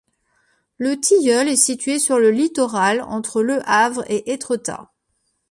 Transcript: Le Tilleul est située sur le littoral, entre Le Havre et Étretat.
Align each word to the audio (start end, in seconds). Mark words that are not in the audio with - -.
Le 0.79 0.99
Tilleul 0.99 1.47
est 1.47 1.55
située 1.55 1.99
sur 1.99 2.17
le 2.17 2.31
littoral, 2.31 3.01
entre 3.03 3.43
Le 3.43 3.61
Havre 3.69 4.03
et 4.09 4.33
Étretat. 4.33 4.89